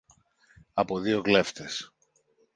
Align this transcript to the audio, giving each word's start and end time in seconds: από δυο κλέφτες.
από 0.73 0.99
δυο 0.99 1.21
κλέφτες. 1.21 1.93